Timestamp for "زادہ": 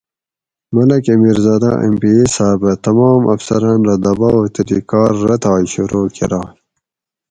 1.45-1.71